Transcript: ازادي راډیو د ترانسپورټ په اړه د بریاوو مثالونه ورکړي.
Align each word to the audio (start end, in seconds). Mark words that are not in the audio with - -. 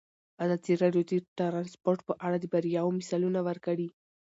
ازادي 0.43 0.73
راډیو 0.83 1.03
د 1.09 1.13
ترانسپورټ 1.39 1.99
په 2.07 2.13
اړه 2.25 2.37
د 2.39 2.45
بریاوو 2.53 2.97
مثالونه 2.99 3.39
ورکړي. 3.47 3.87